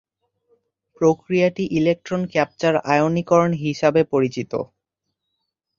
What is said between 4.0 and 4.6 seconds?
পরিচিত।